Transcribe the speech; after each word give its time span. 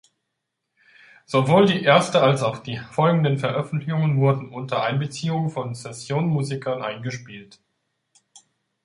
Sowohl 1.27 1.67
die 1.67 1.83
erste 1.83 2.23
als 2.23 2.41
auch 2.41 2.57
die 2.57 2.79
folgenden 2.79 3.37
Veröffentlichungen 3.37 4.17
wurden 4.19 4.49
unter 4.51 4.81
Einbeziehung 4.81 5.51
von 5.51 5.75
Sessionmusikern 5.75 6.81
eingespielt. 6.81 7.59